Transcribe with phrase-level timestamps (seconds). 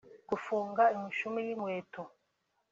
[0.29, 2.01] Gufunga imishumi y'inkweto